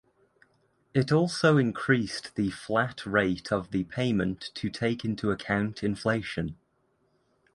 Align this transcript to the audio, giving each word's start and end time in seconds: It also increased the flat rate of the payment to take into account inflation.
It 0.95 1.11
also 1.11 1.57
increased 1.59 2.33
the 2.33 2.49
flat 2.49 3.05
rate 3.05 3.51
of 3.51 3.69
the 3.69 3.83
payment 3.83 4.49
to 4.55 4.67
take 4.71 5.05
into 5.05 5.29
account 5.29 5.83
inflation. 5.83 6.57